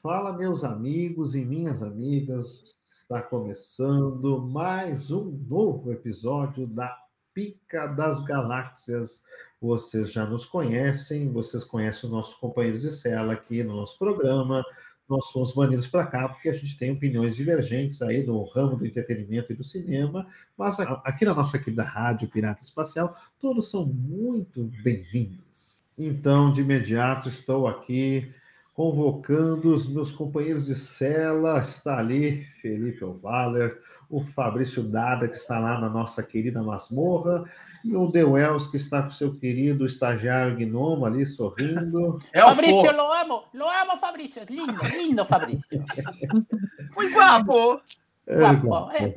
Fala, 0.00 0.32
meus 0.32 0.62
amigos 0.62 1.34
e 1.34 1.44
minhas 1.44 1.82
amigas. 1.82 2.78
Está 2.88 3.20
começando 3.20 4.40
mais 4.40 5.10
um 5.10 5.24
novo 5.48 5.90
episódio 5.90 6.68
da 6.68 6.96
Pica 7.34 7.88
das 7.88 8.20
Galáxias. 8.20 9.24
Vocês 9.60 10.12
já 10.12 10.24
nos 10.24 10.44
conhecem, 10.44 11.32
vocês 11.32 11.64
conhecem 11.64 12.08
os 12.08 12.14
nossos 12.14 12.34
companheiros 12.34 12.82
de 12.82 12.92
cela 12.92 13.32
aqui 13.32 13.64
no 13.64 13.74
nosso 13.74 13.98
programa. 13.98 14.64
Nós 15.08 15.32
fomos 15.32 15.52
banidos 15.52 15.88
para 15.88 16.06
cá 16.06 16.28
porque 16.28 16.48
a 16.48 16.52
gente 16.52 16.78
tem 16.78 16.92
opiniões 16.92 17.34
divergentes 17.34 18.00
aí 18.00 18.24
no 18.24 18.44
ramo 18.44 18.76
do 18.76 18.86
entretenimento 18.86 19.52
e 19.52 19.56
do 19.56 19.64
cinema, 19.64 20.28
mas 20.56 20.78
aqui 20.78 21.24
na 21.24 21.34
nossa 21.34 21.58
querida 21.58 21.82
Rádio 21.82 22.28
Pirata 22.28 22.62
Espacial, 22.62 23.12
todos 23.40 23.68
são 23.68 23.84
muito 23.84 24.70
bem-vindos. 24.80 25.82
Então, 25.98 26.52
de 26.52 26.60
imediato, 26.60 27.26
estou 27.26 27.66
aqui 27.66 28.32
convocando 28.78 29.74
os 29.74 29.88
meus 29.88 30.12
companheiros 30.12 30.66
de 30.66 30.76
cela. 30.76 31.58
Está 31.58 31.98
ali 31.98 32.44
Felipe 32.62 33.04
Ovaler, 33.04 33.76
o 34.08 34.24
Fabrício 34.24 34.84
Dada, 34.84 35.26
que 35.26 35.34
está 35.34 35.58
lá 35.58 35.80
na 35.80 35.88
nossa 35.88 36.22
querida 36.22 36.62
masmorra, 36.62 37.44
e 37.84 37.96
o 37.96 38.08
The 38.08 38.22
Wells, 38.22 38.70
que 38.70 38.76
está 38.76 39.02
com 39.02 39.10
seu 39.10 39.34
querido 39.34 39.84
estagiário 39.84 40.54
gnomo 40.56 41.04
ali, 41.06 41.26
sorrindo. 41.26 42.22
É 42.32 42.44
o 42.44 42.50
Fabrício, 42.50 42.86
eu 42.86 42.96
lo 42.96 43.12
amo, 43.12 43.42
lo 43.52 43.68
amo, 43.68 43.98
Fabrício. 44.00 44.42
Lindo, 44.48 44.78
lindo, 44.96 45.26
Fabrício. 45.26 45.64
Muito 46.96 47.14
guapo. 47.14 47.80
É, 48.28 48.54
guapo. 48.54 48.92
É. 48.92 49.12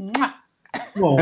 Bom, 0.96 1.18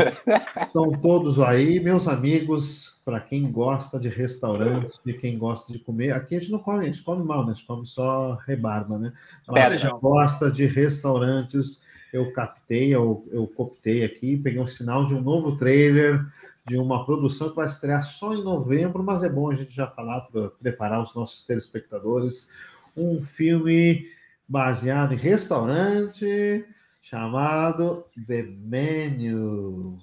estão 0.62 0.92
todos 0.92 1.38
aí, 1.38 1.78
meus 1.78 2.08
amigos, 2.08 2.99
para 3.10 3.18
quem 3.18 3.50
gosta 3.50 3.98
de 3.98 4.08
restaurantes, 4.08 5.00
de 5.04 5.12
quem 5.14 5.36
gosta 5.36 5.72
de 5.72 5.80
comer. 5.80 6.12
Aqui 6.12 6.36
a 6.36 6.38
gente 6.38 6.52
não 6.52 6.60
come, 6.60 6.84
a 6.84 6.86
gente 6.86 7.02
come 7.02 7.24
mal, 7.24 7.44
né? 7.44 7.50
A 7.50 7.54
gente 7.54 7.66
come 7.66 7.84
só 7.84 8.34
rebarba, 8.46 9.00
né? 9.00 9.12
Mas 9.48 9.82
quem 9.82 9.90
gosta 9.98 10.48
de 10.48 10.64
restaurantes, 10.64 11.82
eu 12.12 12.32
captei, 12.32 12.94
eu, 12.94 13.26
eu 13.32 13.48
coptei 13.48 14.04
aqui, 14.04 14.36
peguei 14.36 14.60
um 14.60 14.66
sinal 14.66 15.06
de 15.06 15.14
um 15.14 15.20
novo 15.20 15.56
trailer 15.56 16.24
de 16.64 16.76
uma 16.76 17.04
produção 17.04 17.50
que 17.50 17.56
vai 17.56 17.66
estrear 17.66 18.04
só 18.04 18.32
em 18.32 18.44
novembro, 18.44 19.02
mas 19.02 19.24
é 19.24 19.28
bom 19.28 19.50
a 19.50 19.54
gente 19.54 19.74
já 19.74 19.88
falar 19.88 20.20
para 20.20 20.50
preparar 20.50 21.02
os 21.02 21.12
nossos 21.12 21.44
telespectadores. 21.44 22.48
Um 22.96 23.20
filme 23.20 24.06
baseado 24.46 25.14
em 25.14 25.16
restaurante 25.16 26.64
chamado 27.02 28.04
The 28.24 28.42
Menu. 28.42 29.98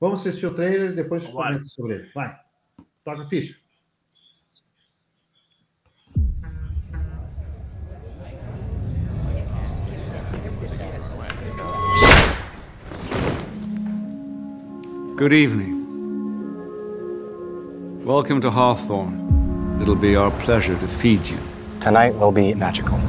Vamos 0.00 0.20
assistir 0.20 0.46
o 0.46 0.54
trailer 0.54 0.90
e 0.90 0.94
depois 0.94 1.24
a 1.24 1.26
gente 1.26 1.34
comenta 1.34 1.64
sobre 1.64 1.94
ele. 1.94 2.08
Vai, 2.14 2.36
toca 3.04 3.22
a 3.22 3.28
ficha. 3.28 3.56
Good 15.16 15.32
evening. 15.32 15.84
Welcome 18.04 18.40
to 18.42 18.50
Hawthorne. 18.50 19.80
It'll 19.82 19.96
be 19.96 20.14
our 20.14 20.30
pleasure 20.44 20.76
to 20.76 20.86
feed 20.86 21.28
you. 21.28 21.38
Tonight 21.80 22.14
will 22.14 22.30
be 22.30 22.54
magical. 22.54 23.00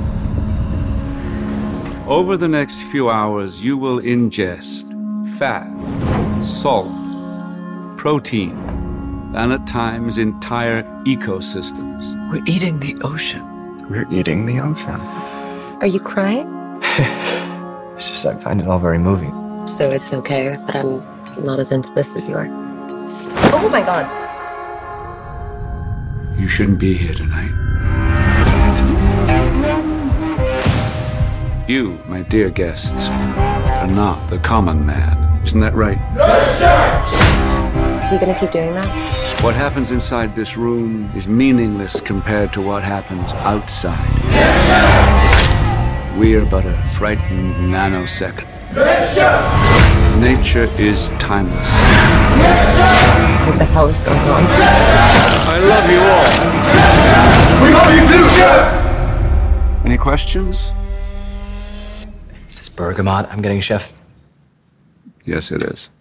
Over 2.08 2.36
the 2.36 2.48
next 2.48 2.82
few 2.82 3.12
hours, 3.12 3.64
you 3.64 3.78
will 3.78 4.02
ingest 4.02 4.88
fat, 5.38 5.67
salt, 6.44 6.88
protein, 7.98 8.58
and 9.36 9.54
at 9.54 9.68
times 9.68 10.18
entire 10.18 10.84
ecosystems. 11.06 12.14
We're 12.32 12.44
eating 12.45 12.80
the 12.80 12.95
ocean. 13.04 13.45
We're 13.89 14.08
eating 14.11 14.45
the 14.45 14.60
ocean. 14.60 14.99
Are 15.82 15.88
you 15.88 15.99
crying? 15.99 16.48
it's 17.95 18.10
just 18.10 18.26
I 18.26 18.36
find 18.36 18.61
it 18.61 18.67
all 18.67 18.80
very 18.80 18.99
moving. 18.99 19.67
So 19.67 19.89
it's 19.89 20.14
okay 20.14 20.55
that 20.55 20.76
I'm 20.76 21.04
not 21.44 21.60
as 21.60 21.72
into 21.72 21.92
this 21.94 22.16
as 22.16 22.28
you 22.28 22.36
are. 22.36 22.48
Oh 23.54 23.70
my 23.72 23.82
god. 23.82 24.08
You 26.39 26.48
shouldn't 26.48 26.80
be 26.80 26.95
here 26.95 27.14
tonight. 27.14 27.52
You, 31.67 31.99
my 32.08 32.23
dear 32.23 32.49
guests, 32.49 33.10
are 33.10 33.88
not 33.88 34.28
the 34.30 34.39
common 34.39 34.86
man. 34.86 35.18
Isn't 35.49 35.61
that 35.61 35.73
right? 35.73 35.98
Is 38.04 38.11
he 38.11 38.20
gonna 38.20 38.39
keep 38.39 38.52
doing 38.52 38.71
that? 38.76 38.87
What 39.43 39.55
happens 39.55 39.89
inside 39.89 40.36
this 40.36 40.55
room 40.58 41.11
is 41.15 41.27
meaningless 41.27 42.02
compared 42.02 42.54
to 42.54 42.61
what 42.61 42.83
happens 42.83 43.33
outside. 43.33 43.98
Yes, 44.26 46.15
We 46.20 46.36
are 46.36 46.45
but 46.45 46.67
a 46.67 46.77
frightened 46.93 47.55
nanosecond. 47.73 48.45
Yes, 48.76 49.17
Nature 50.21 50.70
is 50.80 51.10
timeless. 51.17 51.73
Yes, 51.73 53.48
What 53.48 53.58
the 53.58 53.66
hell 53.66 53.87
is 53.87 54.04
going 54.04 54.20
on? 54.20 54.43
I 55.49 55.58
love 55.66 55.89
you 55.89 55.99
all. 56.14 56.30
We 57.66 57.73
love 57.73 57.92
you 57.95 58.05
too, 58.08 58.30
Chef! 58.37 59.83
Any 59.83 59.98
questions? 59.98 60.71
Is 62.48 62.60
this 62.60 62.70
bergamot 62.70 63.26
I'm 63.31 63.42
getting, 63.42 63.61
Chef? 63.61 63.92
Yes, 65.30 65.52
it 65.52 65.62
is. 65.62 65.92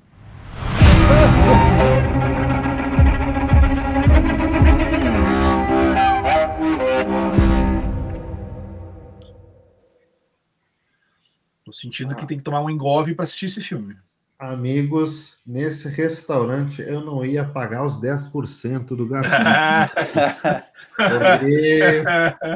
Tô 11.63 11.73
sentindo 11.75 12.17
que 12.17 12.27
tem 12.27 12.39
que 12.39 12.43
tomar 12.43 12.63
um 12.63 12.71
engove 12.71 13.15
para 13.15 13.25
assistir 13.25 13.45
esse 13.45 13.63
filme. 13.63 13.99
Amigos, 14.39 15.41
nesse 15.45 15.89
restaurante 15.89 16.81
eu 16.81 17.01
não 17.01 17.25
ia 17.25 17.45
pagar 17.45 17.85
os 17.85 18.01
10% 18.01 18.87
do 18.87 19.05
garçom. 19.05 19.35
Porque 20.97 22.05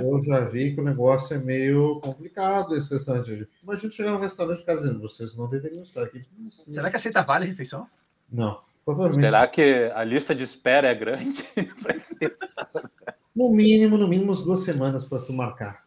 eu 0.01 0.21
já 0.21 0.41
vi 0.49 0.75
que 0.75 0.81
o 0.81 0.85
negócio 0.85 1.35
é 1.35 1.39
meio 1.39 1.99
complicado 2.01 2.77
esse 2.77 2.89
restaurante. 2.93 3.49
Imagina 3.65 3.93
chegar 3.93 4.13
no 4.13 4.21
restaurante 4.21 4.59
e 4.59 4.61
ficar 4.61 4.77
dizendo, 4.77 5.01
vocês 5.01 5.37
não 5.37 5.49
deveriam 5.49 5.83
estar 5.83 6.05
aqui. 6.05 6.21
Será 6.51 6.89
que 6.89 6.97
aceita 6.97 7.23
vale 7.23 7.47
refeição? 7.47 7.89
Não, 8.31 8.61
provavelmente. 8.85 9.25
Será 9.25 9.49
que 9.49 9.91
a 9.93 10.05
lista 10.05 10.37
de 10.37 10.45
espera 10.45 10.87
é 10.87 10.95
grande? 10.95 11.45
no 13.35 13.51
mínimo, 13.51 13.99
no 13.99 14.07
mínimo, 14.07 14.31
umas 14.31 14.45
duas 14.45 14.61
semanas 14.61 15.05
para 15.05 15.19
tu 15.19 15.33
marcar. 15.33 15.83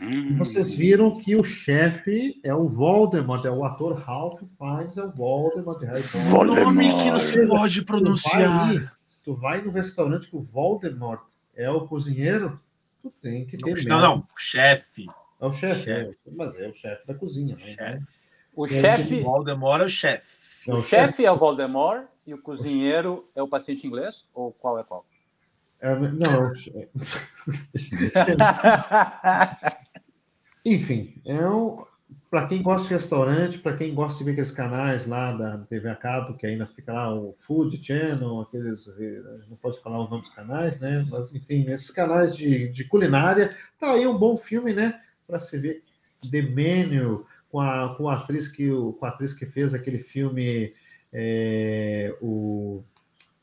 Hum. 0.00 0.36
Vocês 0.38 0.72
viram 0.72 1.10
que 1.12 1.36
o 1.36 1.44
chefe 1.44 2.40
é 2.44 2.54
o 2.54 2.68
Voldemort, 2.68 3.44
é 3.44 3.50
o 3.50 3.64
ator 3.64 3.94
Ralph 3.94 4.40
Fiennes, 4.56 4.96
é 4.96 5.04
o 5.04 5.12
Voldemort 5.12 5.78
Potter. 5.78 6.34
O 6.34 6.44
nome 6.44 6.88
que 6.94 7.10
não 7.10 7.18
se 7.18 7.46
pode 7.46 7.84
pronunciar. 7.84 8.68
Tu 8.68 8.74
vai, 8.74 8.90
tu 9.24 9.34
vai 9.34 9.60
no 9.62 9.70
restaurante 9.70 10.28
que 10.28 10.36
o 10.36 10.42
Voldemort 10.42 11.22
é 11.54 11.70
o 11.70 11.86
cozinheiro, 11.86 12.60
tu 13.02 13.12
tem 13.20 13.44
que 13.44 13.56
ter 13.58 13.84
Não, 13.86 14.00
não, 14.00 14.18
o 14.18 14.38
chefe. 14.38 15.06
É 15.40 15.46
o 15.46 15.52
chefe, 15.52 15.82
chef. 15.82 16.10
é, 16.26 16.30
mas 16.32 16.54
é 16.60 16.68
o 16.68 16.74
chefe 16.74 17.06
da 17.06 17.14
cozinha. 17.14 17.56
Né? 17.56 17.74
Chef. 17.74 18.04
O 18.54 18.66
chefe. 18.66 19.20
O 19.20 19.24
Voldemort 19.24 19.82
é 19.82 19.84
o 19.84 19.88
chefe. 19.88 20.38
É 20.66 20.74
o, 20.74 20.78
o 20.78 20.84
chefe 20.84 21.24
é 21.24 21.30
o 21.30 21.38
Voldemort 21.38 22.06
e 22.26 22.34
o 22.34 22.38
cozinheiro 22.38 23.28
o 23.34 23.38
é 23.38 23.42
o 23.42 23.48
paciente 23.48 23.86
inglês? 23.86 24.26
Ou 24.34 24.52
qual 24.52 24.78
é 24.78 24.84
qual? 24.84 25.06
É, 25.80 25.94
não. 25.94 26.50
Enfim, 30.64 31.14
é 31.24 31.48
um, 31.48 31.84
para 32.30 32.46
quem 32.46 32.62
gosta 32.62 32.88
de 32.88 32.94
restaurante, 32.94 33.58
para 33.58 33.76
quem 33.76 33.94
gosta 33.94 34.18
de 34.18 34.24
ver 34.24 34.32
aqueles 34.32 34.50
canais 34.50 35.06
lá 35.06 35.32
da 35.32 35.58
TV 35.58 35.88
a 35.88 35.96
cabo, 35.96 36.36
que 36.36 36.46
ainda 36.46 36.66
fica 36.66 36.92
lá 36.92 37.14
o 37.14 37.34
Food 37.38 37.82
Channel, 37.82 38.40
aqueles. 38.40 38.86
não 39.48 39.56
pode 39.56 39.80
falar 39.80 40.00
o 40.00 40.08
nome 40.08 40.22
dos 40.22 40.30
canais, 40.30 40.78
né? 40.80 41.06
Mas, 41.08 41.34
enfim, 41.34 41.64
esses 41.68 41.90
canais 41.90 42.36
de, 42.36 42.68
de 42.68 42.84
culinária, 42.84 43.56
tá 43.78 43.92
aí 43.92 44.06
um 44.06 44.18
bom 44.18 44.36
filme, 44.36 44.74
né? 44.74 45.00
Para 45.26 45.38
se 45.38 45.56
ver 45.58 45.82
The 46.30 46.42
Menu, 46.42 47.24
com 47.50 47.60
a, 47.60 47.94
com 47.96 48.08
a 48.08 48.16
atriz 48.16 48.48
que 48.48 48.68
com 48.68 49.06
a 49.06 49.08
atriz 49.08 49.32
que 49.32 49.46
fez 49.46 49.72
aquele 49.72 49.98
filme. 49.98 50.72
É, 51.10 52.14
o 52.20 52.82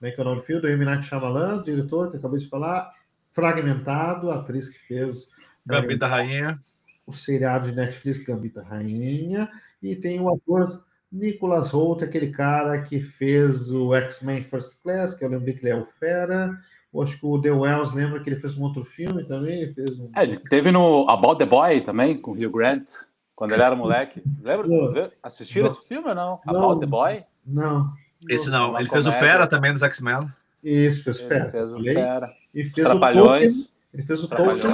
como 0.06 0.10
é 0.10 0.12
que 0.12 0.19
é 0.19 0.24
o 0.24 0.25
nome 0.25 0.42
do 0.42 0.46
filme? 0.46 0.62
Do 0.62 0.68
M. 0.68 0.86
Night 0.86 1.06
Shyamalan, 1.06 1.63
diretor 1.63 2.12
que 2.12 2.18
acabei 2.18 2.40
de 2.40 2.48
falar, 2.48 2.94
Fragmentado, 3.31 4.30
atriz 4.30 4.69
que 4.69 4.78
fez 4.88 5.31
Gambita 5.66 6.06
Rainha, 6.06 6.60
o 7.07 7.12
seriado 7.12 7.69
de 7.69 7.75
Netflix 7.75 8.24
Gambita 8.24 8.62
Rainha, 8.62 9.50
e 9.81 9.96
tem 9.96 10.22
o 10.22 10.30
ator 10.30 10.84
Nicholas 11.12 11.72
Holt, 11.72 12.04
aquele 12.04 12.30
cara 12.30 12.84
que 12.84 13.02
fez 13.02 13.72
o 13.72 13.96
X-Men 13.96 14.44
First 14.44 14.81
Class, 14.84 15.16
que 15.16 15.25
eu 15.25 15.30
lembrei 15.30 15.56
que 15.56 15.66
ele 15.66 15.74
é 15.74 15.75
o 15.75 15.88
Fera. 16.00 16.56
Eu 16.94 17.01
acho 17.01 17.19
que 17.19 17.25
o 17.25 17.42
The 17.42 17.51
Wells 17.51 17.94
lembra 17.94 18.22
que 18.22 18.30
ele 18.30 18.40
fez 18.40 18.56
um 18.58 18.63
outro 18.63 18.86
filme 18.86 19.24
também. 19.25 19.63
Ele, 19.63 19.74
fez 19.74 20.00
um... 20.00 20.10
é, 20.16 20.24
ele 20.24 20.38
teve 20.50 20.72
no 20.72 21.10
About 21.10 21.40
the 21.40 21.46
Boy 21.46 21.81
também, 21.81 22.22
com 22.22 22.31
o 22.31 22.34
Hugh 22.36 22.51
Grant, 22.51 22.88
quando 23.36 23.54
ele 23.54 23.63
era 23.63 23.75
moleque. 23.75 24.22
Lembra? 24.42 25.12
Assistiram 25.24 25.69
esse 25.69 25.88
filme 25.88 26.08
ou 26.10 26.16
não? 26.16 26.40
não? 26.46 26.56
About 26.56 26.80
the 26.80 26.86
Boy? 26.86 27.24
Não. 27.46 27.88
Esse 28.30 28.50
não, 28.50 28.80
ele 28.80 28.89
fez 28.89 29.06
o 29.07 29.12
Fera 29.12 29.48
também 29.48 29.72
nos 29.72 29.83
X-Men. 29.83 30.30
Isso, 30.63 31.04
fez 31.04 31.19
o 31.19 31.27
Fera. 31.27 31.44
Ele 31.44 31.51
fez 31.51 31.72
o 31.72 31.83
Fera. 31.83 32.33
E 32.54 32.63
fez 32.63 32.88
Trapalhões. 32.88 33.56
O 33.56 33.75
ele 33.95 34.04
fez 34.04 34.24
o 34.24 34.27
Tolkien. 34.27 34.74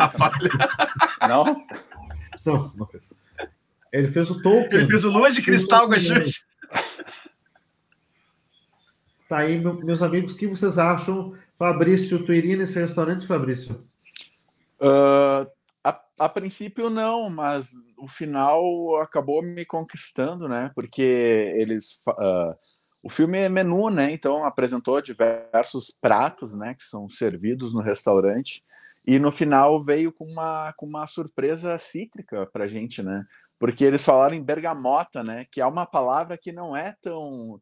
Não? 1.29 1.65
Não, 2.43 2.71
não 2.75 2.87
fez. 2.87 3.07
Ele 3.93 4.11
fez 4.11 4.31
o 4.31 4.41
Tolkien. 4.41 4.79
Ele 4.79 4.87
fez 4.87 5.05
o 5.05 5.11
Lua 5.11 5.29
de 5.29 5.43
Cristal 5.43 5.87
com 5.87 5.93
a 5.93 5.99
Xuxa. 5.99 6.41
Tá 9.29 9.37
aí, 9.37 9.59
meus 9.59 10.01
amigos, 10.01 10.33
o 10.33 10.35
que 10.35 10.47
vocês 10.47 10.77
acham? 10.77 11.35
Fabrício, 11.57 12.25
tu 12.25 12.33
iria 12.33 12.57
nesse 12.57 12.79
restaurante, 12.79 13.27
Fabrício? 13.27 13.85
Uh, 14.81 15.47
a, 15.83 16.01
a, 16.17 16.27
princípio 16.27 16.89
não, 16.89 17.29
mas 17.29 17.73
o 17.97 18.07
final 18.07 18.99
acabou 19.01 19.43
me 19.43 19.63
conquistando, 19.63 20.49
né? 20.49 20.71
Porque 20.73 21.53
eles 21.55 22.01
uh, 22.07 22.55
o 23.03 23.09
filme 23.09 23.37
é 23.37 23.49
menu, 23.49 23.89
né? 23.89 24.11
Então 24.11 24.45
apresentou 24.45 25.01
diversos 25.01 25.91
pratos, 26.01 26.55
né? 26.55 26.73
Que 26.75 26.83
são 26.83 27.09
servidos 27.09 27.73
no 27.73 27.81
restaurante 27.81 28.63
e 29.05 29.17
no 29.17 29.31
final 29.31 29.83
veio 29.83 30.11
com 30.11 30.25
uma 30.25 30.73
com 30.73 30.85
uma 30.85 31.07
surpresa 31.07 31.77
cítrica 31.77 32.45
para 32.45 32.67
gente, 32.67 33.01
né? 33.01 33.25
Porque 33.59 33.83
eles 33.83 34.03
falaram 34.03 34.35
em 34.35 34.43
bergamota, 34.43 35.23
né? 35.23 35.45
Que 35.51 35.61
é 35.61 35.65
uma 35.65 35.85
palavra 35.85 36.37
que 36.37 36.51
não 36.51 36.75
é 36.75 36.95
tão 37.01 37.59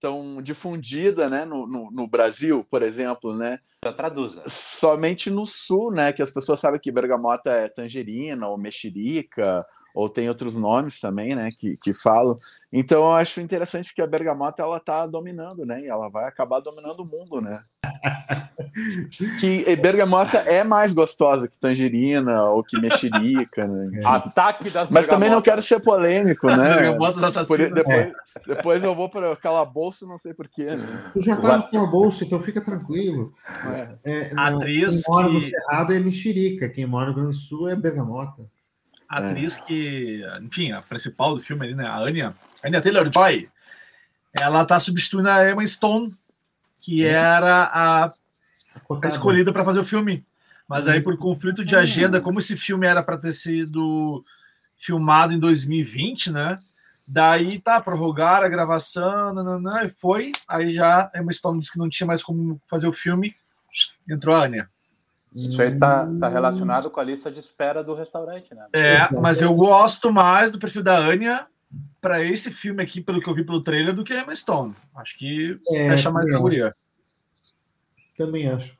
tão 0.00 0.40
difundida, 0.40 1.28
né, 1.28 1.44
no, 1.44 1.66
no, 1.66 1.90
no, 1.90 2.06
Brasil, 2.06 2.64
por 2.70 2.84
exemplo, 2.84 3.36
né? 3.36 3.58
Já 3.84 3.92
traduza. 3.92 4.44
Somente 4.46 5.28
no 5.28 5.44
sul, 5.44 5.90
né, 5.90 6.12
que 6.12 6.22
as 6.22 6.30
pessoas 6.30 6.60
sabem 6.60 6.80
que 6.80 6.92
bergamota 6.92 7.50
é 7.50 7.68
tangerina 7.68 8.48
ou 8.48 8.56
mexerica 8.56 9.66
ou 9.94 10.08
tem 10.08 10.28
outros 10.28 10.54
nomes 10.54 11.00
também, 11.00 11.34
né, 11.34 11.50
que, 11.58 11.76
que 11.82 11.92
falam. 11.92 12.38
Então 12.72 13.00
eu 13.02 13.12
acho 13.12 13.40
interessante 13.40 13.94
que 13.94 14.02
a 14.02 14.06
bergamota 14.06 14.62
ela 14.62 14.78
tá 14.78 15.06
dominando, 15.06 15.64
né, 15.64 15.82
e 15.82 15.88
ela 15.88 16.08
vai 16.08 16.26
acabar 16.26 16.60
dominando 16.60 17.00
o 17.00 17.06
mundo, 17.06 17.40
né. 17.40 17.62
que 19.40 19.76
bergamota 19.76 20.38
é 20.38 20.62
mais 20.62 20.92
gostosa 20.92 21.48
que 21.48 21.56
tangerina 21.58 22.44
ou 22.44 22.62
que 22.62 22.80
mexerica, 22.80 23.66
né. 23.66 24.00
Ataque 24.04 24.70
das 24.70 24.88
Mas 24.90 25.06
também 25.06 25.30
não 25.30 25.42
quero 25.42 25.62
ser 25.62 25.80
polêmico, 25.80 26.46
né. 26.46 26.74
Bergamotas 26.74 27.34
depois, 27.34 27.60
é. 27.88 28.12
depois 28.46 28.84
eu 28.84 28.94
vou 28.94 29.08
para 29.08 29.34
calabouço, 29.36 30.06
não 30.06 30.18
sei 30.18 30.34
porquê. 30.34 30.76
Né? 30.76 31.10
Tu 31.12 31.22
já 31.22 31.36
tá 31.36 31.58
no 31.58 31.70
calabouço, 31.70 32.24
então 32.24 32.40
fica 32.40 32.60
tranquilo. 32.60 33.32
É. 33.64 33.88
É, 34.04 34.32
Atriz 34.36 35.04
quem 35.04 35.14
mora 35.14 35.28
que... 35.28 35.34
no 35.34 35.42
Cerrado 35.42 35.92
é 35.92 35.98
mexerica, 35.98 36.68
quem 36.68 36.86
mora 36.86 37.08
no 37.08 37.14
Grande 37.14 37.30
do 37.30 37.36
Sul 37.36 37.68
é 37.68 37.74
bergamota 37.74 38.46
a 39.08 39.18
atriz 39.18 39.58
é. 39.58 39.62
que, 39.62 40.22
enfim, 40.42 40.72
a 40.72 40.82
principal 40.82 41.34
do 41.34 41.40
filme 41.40 41.66
ali, 41.66 41.74
né, 41.74 41.86
a 41.86 41.98
Anya, 41.98 42.34
Anya 42.62 42.80
Taylor-Joy, 42.80 43.48
ela 44.38 44.64
tá 44.64 44.78
substituindo 44.78 45.28
a 45.28 45.50
Emma 45.50 45.66
Stone, 45.66 46.14
que 46.80 47.04
é. 47.04 47.10
era 47.10 47.64
a, 47.64 48.04
a 48.06 49.06
escolhida 49.06 49.52
para 49.52 49.64
fazer 49.64 49.80
o 49.80 49.84
filme. 49.84 50.24
Mas 50.68 50.86
aí, 50.86 51.00
por 51.00 51.16
conflito 51.16 51.64
de 51.64 51.74
agenda, 51.74 52.20
como 52.20 52.38
esse 52.38 52.54
filme 52.54 52.86
era 52.86 53.02
para 53.02 53.16
ter 53.16 53.32
sido 53.32 54.22
filmado 54.76 55.32
em 55.32 55.38
2020, 55.38 56.30
né? 56.30 56.56
Daí 57.06 57.58
tá, 57.58 57.80
prorrogaram 57.80 58.44
a 58.44 58.50
gravação, 58.50 59.32
nananã, 59.32 59.84
e 59.84 59.88
foi. 59.88 60.30
Aí 60.46 60.72
já 60.72 61.10
a 61.14 61.18
Emma 61.18 61.32
Stone 61.32 61.58
disse 61.58 61.72
que 61.72 61.78
não 61.78 61.88
tinha 61.88 62.06
mais 62.06 62.22
como 62.22 62.60
fazer 62.66 62.86
o 62.86 62.92
filme, 62.92 63.34
entrou 64.06 64.34
a 64.34 64.44
Anya. 64.44 64.68
Isso 65.34 65.60
aí 65.60 65.78
tá, 65.78 66.08
tá 66.18 66.28
relacionado 66.28 66.90
com 66.90 67.00
a 67.00 67.04
lista 67.04 67.30
de 67.30 67.40
espera 67.40 67.84
do 67.84 67.94
restaurante, 67.94 68.54
né? 68.54 68.64
É, 68.72 69.12
mas 69.20 69.42
eu 69.42 69.54
gosto 69.54 70.12
mais 70.12 70.50
do 70.50 70.58
perfil 70.58 70.82
da 70.82 70.96
Anya 70.96 71.46
para 72.00 72.22
esse 72.22 72.50
filme 72.50 72.82
aqui, 72.82 73.00
pelo 73.00 73.20
que 73.20 73.28
eu 73.28 73.34
vi 73.34 73.44
pelo 73.44 73.62
trailer, 73.62 73.94
do 73.94 74.04
que 74.04 74.12
a 74.12 74.22
Emma 74.22 74.34
Stone. 74.34 74.74
Acho 74.94 75.18
que 75.18 75.60
é, 75.70 75.90
fecha 75.90 76.10
mais 76.10 76.26
a. 76.32 76.74
Também 78.16 78.48
acho. 78.48 78.77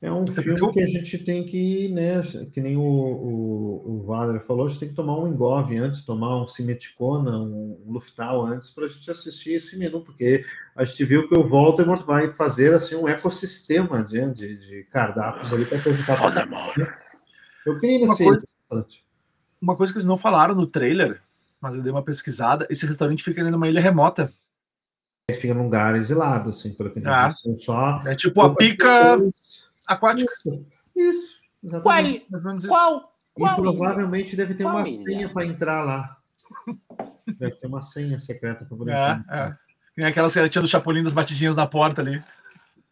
É 0.00 0.12
um 0.12 0.24
filme 0.28 0.72
que 0.72 0.80
a 0.80 0.86
gente 0.86 1.18
tem 1.18 1.44
que, 1.44 1.88
né, 1.88 2.20
que 2.52 2.60
nem 2.60 2.76
o, 2.76 2.82
o, 2.82 3.82
o 3.84 4.02
Valer 4.06 4.40
falou, 4.46 4.66
a 4.66 4.68
gente 4.68 4.78
tem 4.78 4.88
que 4.90 4.94
tomar 4.94 5.18
um 5.18 5.26
engove 5.26 5.76
antes, 5.76 6.04
tomar 6.04 6.40
um 6.40 6.46
Cimeticona, 6.46 7.36
um 7.36 7.82
Luftal 7.84 8.46
antes, 8.46 8.70
para 8.70 8.84
a 8.84 8.88
gente 8.88 9.10
assistir 9.10 9.54
esse 9.54 9.76
menu, 9.76 10.00
porque 10.00 10.44
a 10.76 10.84
gente 10.84 11.04
viu 11.04 11.28
que 11.28 11.36
o 11.36 11.48
Voldemort 11.48 12.04
vai 12.06 12.32
fazer 12.32 12.74
assim, 12.74 12.94
um 12.94 13.08
ecossistema 13.08 14.04
de, 14.04 14.32
de, 14.32 14.58
de 14.58 14.84
cardápios 14.84 15.52
ali 15.52 15.66
para 15.66 15.78
apresentar 15.78 16.30
né? 16.78 16.94
Eu 17.66 17.80
queria 17.80 18.06
uma 18.06 18.16
coisa, 18.16 18.46
uma 19.60 19.76
coisa 19.76 19.92
que 19.92 19.98
eles 19.98 20.06
não 20.06 20.16
falaram 20.16 20.54
no 20.54 20.68
trailer, 20.68 21.20
mas 21.60 21.74
eu 21.74 21.82
dei 21.82 21.90
uma 21.90 22.04
pesquisada, 22.04 22.68
esse 22.70 22.86
restaurante 22.86 23.24
fica 23.24 23.42
numa 23.50 23.68
ilha 23.68 23.80
remota. 23.80 24.32
Fica 25.40 25.52
num 25.52 25.64
lugar 25.64 25.96
exilado, 25.96 26.50
assim, 26.50 26.72
pelo 26.72 26.88
que 26.88 27.02
ah, 27.04 27.30
só 27.30 28.00
É 28.06 28.14
tipo 28.14 28.40
a 28.40 28.54
pica 28.54 29.18
aquática. 29.88 30.32
Isso, 30.32 30.66
isso 30.94 31.40
exatamente. 31.64 32.26
Qual? 32.68 33.12
Qual? 33.34 33.52
E 33.52 33.56
provavelmente 33.56 34.36
deve 34.36 34.54
ter 34.54 34.64
Qual 34.64 34.76
uma 34.76 34.88
ilha? 34.88 35.04
senha 35.04 35.28
para 35.28 35.46
entrar 35.46 35.84
lá. 35.84 36.16
Deve 37.38 37.56
ter 37.56 37.66
uma 37.66 37.82
senha 37.82 38.18
secreta 38.18 38.64
para 38.64 38.76
poder 38.76 38.92
é, 38.92 39.12
entrar. 39.12 39.50
É. 39.50 39.56
Tem 39.94 40.04
aquelas 40.04 40.34
que 40.34 40.48
tinha 40.48 40.62
do 40.62 40.68
Chapolin 40.68 41.02
das 41.02 41.14
batidinhas 41.14 41.56
na 41.56 41.66
porta 41.66 42.00
ali. 42.02 42.22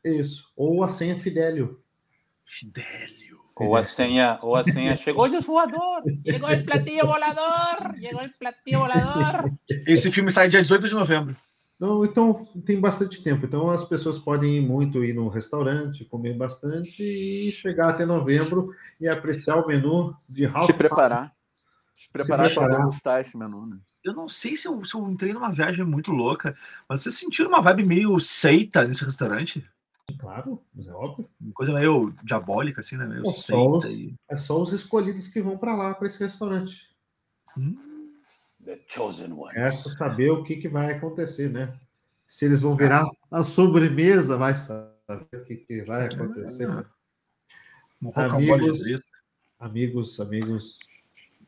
Isso. 0.05 0.51
Ou 0.57 0.83
a 0.83 0.89
senha 0.89 1.19
Fidélio. 1.19 1.81
Fidélio. 2.45 3.27
Ou 3.59 3.75
a 3.75 3.85
senha, 3.87 4.39
ou 4.43 4.55
a 4.55 4.63
senha 4.63 4.97
chegou 5.03 5.29
de 5.29 5.39
voador, 5.39 6.03
chegou 6.29 6.51
o 6.51 6.65
platillo 6.65 7.07
volador, 7.07 7.95
chegou 8.01 8.23
o 8.23 8.39
platillo 8.39 8.81
volador. 8.81 9.51
Esse 9.87 10.13
filme 10.13 10.31
sai 10.31 10.49
dia 10.49 10.61
18 10.61 10.89
de 10.89 10.95
novembro. 10.95 11.37
Não, 11.79 12.05
então 12.05 12.35
tem 12.65 12.81
bastante 12.81 13.23
tempo. 13.23 13.45
Então 13.45 13.71
as 13.71 13.85
pessoas 13.85 14.19
podem 14.19 14.57
ir 14.57 14.61
muito 14.61 15.05
ir 15.05 15.15
no 15.15 15.29
restaurante, 15.29 16.05
comer 16.07 16.35
bastante 16.37 17.03
e 17.03 17.53
chegar 17.53 17.91
até 17.91 18.07
novembro 18.07 18.71
e 19.01 19.07
apreciar 19.07 19.57
o 19.57 19.67
menu 19.67 20.15
de 20.29 20.47
Ralph. 20.47 20.67
Se 20.67 20.73
preparar. 20.73 21.35
Se 21.95 22.11
preparar, 22.13 22.53
para 22.53 22.77
degustar 22.77 23.21
esse 23.21 23.39
menu, 23.39 23.67
né? 23.67 23.79
Eu 24.05 24.13
não 24.13 24.29
sei 24.29 24.55
se 24.55 24.69
eu, 24.69 24.85
se 24.85 24.95
eu 24.95 25.11
entrei 25.11 25.33
numa 25.33 25.51
viagem 25.51 25.83
muito 25.85 26.11
louca, 26.11 26.55
mas 26.87 27.01
vocês 27.01 27.15
sentiram 27.15 27.49
uma 27.49 27.63
vibe 27.63 27.85
meio 27.85 28.19
seita 28.21 28.87
nesse 28.87 29.03
restaurante? 29.03 29.67
Claro, 30.19 30.63
mas 30.75 30.87
é 30.87 30.93
óbvio. 30.93 31.29
Uma 31.41 31.53
coisa 31.55 31.73
meio 31.73 32.15
diabólica, 32.23 32.81
assim, 32.81 32.97
né? 32.97 33.07
Meio 33.07 33.27
é, 33.27 33.31
só 33.31 33.71
os, 33.71 33.87
e... 33.87 34.15
é 34.31 34.37
só 34.37 34.61
os 34.61 34.73
escolhidos 34.73 35.29
que 35.29 35.41
vão 35.41 35.57
para 35.57 35.75
lá, 35.75 35.95
para 35.95 36.07
esse 36.07 36.19
restaurante. 36.23 36.91
Hum. 37.57 37.86
The 38.67 38.81
Chosen 38.89 39.33
One. 39.33 39.55
Resta 39.55 39.89
saber 39.89 40.31
o 40.33 40.43
que, 40.43 40.57
que 40.57 40.69
vai 40.69 40.93
acontecer, 40.93 41.49
né? 41.49 41.73
Se 42.27 42.45
eles 42.45 42.61
vão 42.61 42.77
virar 42.77 43.09
a 43.31 43.45
sobremesa, 43.45 44.37
vai 44.37 44.55
saber 44.57 45.25
o 45.33 45.45
que, 45.45 45.57
que 45.57 45.83
vai 45.83 46.07
acontecer. 46.07 46.69
Amigos, 48.13 48.81
amigos, 49.61 50.21
amigos, 50.21 50.81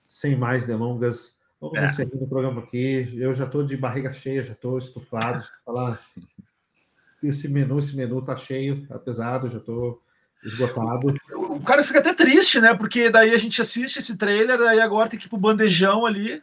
sem 0.07 0.37
mais 0.37 0.65
delongas, 0.65 1.41
vamos 1.61 1.79
é. 1.79 1.87
encerrando 1.87 2.25
o 2.25 2.29
programa 2.29 2.63
aqui. 2.63 3.13
Eu 3.17 3.35
já 3.35 3.45
estou 3.45 3.65
de 3.65 3.77
barriga 3.77 4.15
cheia, 4.15 4.45
já 4.45 4.53
estou 4.53 4.79
estufado. 4.79 5.43
falar 5.65 6.01
esse 7.21 7.49
menu, 7.49 7.81
esse 7.81 7.97
menu 7.97 8.23
tá 8.23 8.37
cheio, 8.37 8.87
tá 8.87 8.97
pesado, 8.97 9.49
já 9.49 9.59
estou 9.59 10.01
esgotado. 10.45 11.13
O 11.35 11.61
cara 11.65 11.83
fica 11.83 11.99
até 11.99 12.15
triste, 12.15 12.61
né? 12.61 12.73
Porque 12.75 13.11
daí 13.11 13.35
a 13.35 13.39
gente 13.39 13.61
assiste 13.61 13.99
esse 13.99 14.17
trailer, 14.17 14.61
aí 14.61 14.81
agora 14.81 15.09
tem 15.09 15.19
que 15.19 15.27
ir 15.27 15.29
pro 15.29 15.37
bandejão 15.37 16.07
ali. 16.07 16.41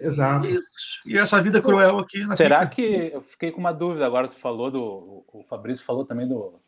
Exato. 0.00 0.46
Isso. 0.46 1.02
E 1.06 1.16
essa 1.16 1.42
vida 1.42 1.60
cruel 1.60 1.98
aqui. 1.98 2.24
Será 2.36 2.66
que 2.66 3.10
eu 3.12 3.22
fiquei 3.22 3.50
com 3.50 3.60
uma 3.60 3.72
dúvida 3.72 4.06
agora? 4.06 4.28
Tu 4.28 4.38
falou 4.38 4.70
do. 4.70 5.24
O 5.32 5.44
Fabrício 5.48 5.84
falou 5.84 6.04
também 6.04 6.26
do, 6.26 6.60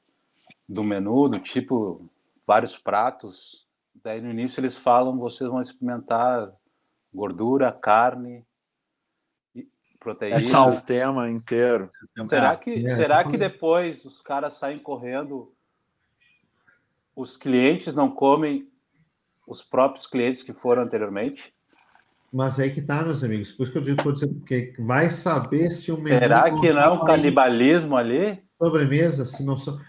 do 0.69 0.85
menu, 0.85 1.29
do 1.29 1.39
tipo, 1.41 2.09
vários 2.47 2.77
pratos. 2.77 3.67
Daí 4.03 4.21
no 4.21 4.31
início 4.31 4.61
eles 4.61 4.77
falam: 4.77 5.19
vocês 5.19 5.49
vão 5.49 5.61
experimentar 5.61 6.53
gordura, 7.13 7.73
carne, 7.73 8.45
proteína. 10.01 10.37
É 10.37 10.41
sal. 10.41 10.71
sistema 10.73 11.31
inteiro. 11.31 11.91
Será 12.29 12.57
que, 12.57 12.87
é. 12.87 12.97
será 12.97 13.25
que 13.25 13.37
depois 13.37 14.05
os 14.05 14.21
caras 14.21 14.59
saem 14.59 14.79
correndo? 14.79 15.53
Os 17.15 17.37
clientes 17.37 17.95
não 17.95 18.11
comem 18.11 18.69
os 19.47 19.63
próprios 19.63 20.07
clientes 20.07 20.43
que 20.43 20.55
foram 20.55 20.83
anteriormente? 20.83 21.53
Mas 22.33 22.61
aí 22.61 22.71
que 22.71 22.81
tá, 22.81 23.03
meus 23.03 23.25
amigos. 23.25 23.51
Por 23.51 23.65
isso 23.65 23.73
que 23.73 23.79
eu 23.79 23.83
estou 23.83 24.13
dizendo, 24.13 24.35
porque 24.35 24.73
vai 24.79 25.11
saber 25.11 25.73
se 25.73 25.91
o 25.91 25.99
menu. 25.99 26.21
Será 26.21 26.45
que 26.45 26.73
não 26.73 26.81
é 26.81 26.89
um 26.89 27.01
canibalismo 27.01 27.97
ali? 27.97 28.41
Sobremesa, 28.57 29.25
se 29.25 29.43
não 29.43 29.57
são. 29.57 29.81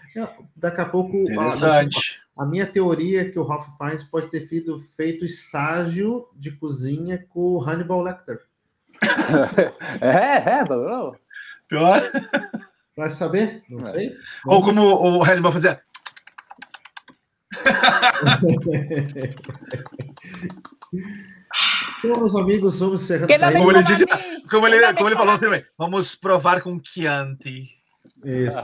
Daqui 0.56 0.80
a 0.80 0.86
pouco. 0.86 1.16
Interessante. 1.16 2.20
A, 2.36 2.42
a, 2.42 2.46
minha 2.46 2.66
teoria 2.66 3.20
é 3.20 3.26
que 3.26 3.38
o 3.38 3.44
Ralph 3.44 3.68
Fiennes 3.78 4.02
pode 4.02 4.26
ter 4.28 4.40
feito, 4.40 4.80
feito 4.96 5.24
estágio 5.24 6.26
de 6.34 6.50
cozinha 6.50 7.24
com 7.28 7.40
o 7.40 7.62
Hannibal 7.62 8.02
Lecter. 8.02 8.40
é, 10.00 10.36
é, 10.36 10.64
não. 10.68 11.14
Pior. 11.68 12.02
Vai 12.96 13.10
saber? 13.10 13.62
Não 13.68 13.86
é. 13.86 13.92
sei. 13.92 14.16
Ou 14.46 14.62
como 14.62 14.82
o 14.82 15.22
Hannibal 15.22 15.52
fazia. 15.52 15.80
Então, 22.04 22.18
meus 22.18 22.34
amigos, 22.34 22.80
vamos 22.80 23.02
encerrando. 23.02 23.32
Como 23.52 23.70
ele, 23.70 23.82
disse, 23.84 24.04
como 24.50 24.66
ele, 24.66 24.92
como 24.94 25.08
ele 25.08 25.16
falou 25.16 25.38
também, 25.38 25.64
vamos 25.78 26.16
provar 26.16 26.60
com 26.60 26.80
Chianti. 26.82 27.68
Isso, 28.24 28.60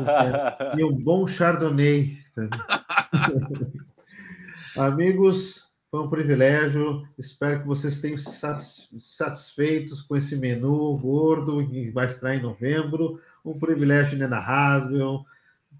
e 0.77 0.85
um 0.85 0.93
bom 0.93 1.27
Chardonnay. 1.27 2.17
amigos, 4.77 5.69
Foi 5.91 6.01
um 6.01 6.11
privilégio. 6.11 7.09
Espero 7.17 7.61
que 7.61 7.67
vocês 7.67 7.99
tenham 7.99 8.19
satisfeitos 8.19 10.03
com 10.03 10.17
esse 10.17 10.37
menu 10.37 10.97
gordo 10.99 11.67
que 11.67 11.91
vai 11.91 12.07
estar 12.07 12.35
em 12.35 12.43
novembro. 12.43 13.21
Um 13.45 13.59
privilégio 13.59 14.17
inenarrável. 14.17 15.25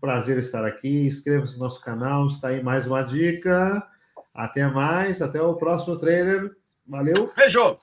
Prazer 0.01 0.39
estar 0.39 0.65
aqui. 0.65 1.07
Inscreva-se 1.07 1.55
no 1.55 1.65
nosso 1.65 1.81
canal. 1.81 2.27
Está 2.27 2.49
aí 2.49 2.63
mais 2.63 2.87
uma 2.87 3.03
dica. 3.03 3.87
Até 4.35 4.67
mais. 4.67 5.21
Até 5.21 5.43
o 5.43 5.55
próximo 5.55 5.97
trailer. 5.97 6.57
Valeu. 6.89 7.33
Beijo! 7.37 7.79